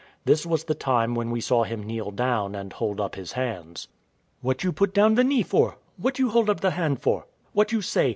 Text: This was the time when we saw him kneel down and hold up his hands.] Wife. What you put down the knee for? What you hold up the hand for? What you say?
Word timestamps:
This 0.25 0.47
was 0.47 0.63
the 0.63 0.73
time 0.73 1.13
when 1.13 1.29
we 1.29 1.39
saw 1.39 1.63
him 1.63 1.83
kneel 1.85 2.09
down 2.09 2.55
and 2.55 2.73
hold 2.73 2.99
up 2.99 3.13
his 3.13 3.33
hands.] 3.33 3.87
Wife. 4.39 4.43
What 4.45 4.63
you 4.63 4.71
put 4.71 4.95
down 4.95 5.13
the 5.13 5.23
knee 5.23 5.43
for? 5.43 5.77
What 5.97 6.17
you 6.17 6.29
hold 6.31 6.49
up 6.49 6.59
the 6.61 6.71
hand 6.71 7.03
for? 7.03 7.27
What 7.53 7.71
you 7.71 7.83
say? 7.83 8.09